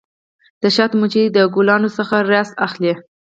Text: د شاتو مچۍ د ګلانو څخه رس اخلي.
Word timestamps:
د 0.61 0.63
شاتو 0.75 0.95
مچۍ 1.01 1.25
د 1.31 1.37
ګلانو 1.55 1.89
څخه 1.97 2.15
رس 2.31 2.49
اخلي. 2.65 2.93